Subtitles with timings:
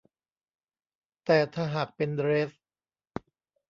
[1.25, 2.51] แต่ถ้าหากเป็นเดรส